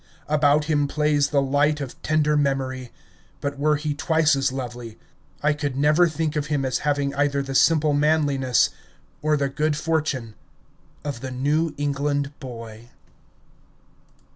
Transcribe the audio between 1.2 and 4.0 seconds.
the light of tender memory; but were he